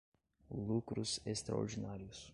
lucros 0.49 1.21
extraordinários 1.27 2.29